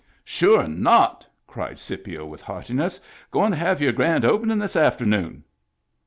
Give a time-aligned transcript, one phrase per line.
[0.25, 2.99] "Sure not!" cried Scipio, with heartiness."
[3.31, 5.43] Goin* to have your grand opening this after noon